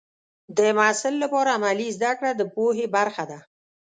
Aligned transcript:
د 0.57 0.59
محصل 0.77 1.13
لپاره 1.23 1.49
عملي 1.57 1.87
زده 1.97 2.11
کړه 2.17 2.31
د 2.35 2.41
پوهې 2.55 2.85
برخه 2.95 3.23
ده. 3.31 3.39